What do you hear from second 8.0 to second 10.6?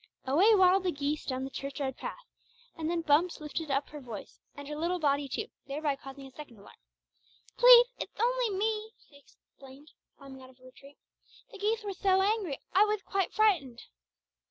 only me," she explained, climbing out of